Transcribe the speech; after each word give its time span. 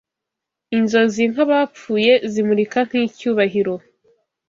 Inzozi 0.77 1.23
nk'abapfuye, 1.31 2.13
zimurika 2.31 2.79
nk'icyubahiro 2.89 3.75